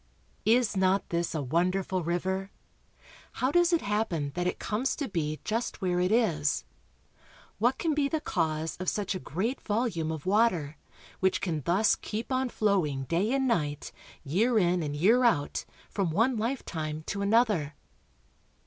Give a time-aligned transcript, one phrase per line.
[0.47, 2.49] Is not this a wonderful river?
[3.33, 6.63] How does it happen that it comes to be just where it is?
[7.59, 8.75] What can be the cause VALLEY OF THE AMAZON.
[8.75, 10.77] 3OI of such a great volume of water,
[11.19, 13.91] which can thus keep on flowing day and night,
[14.23, 17.75] year in and year out, from one life time to another?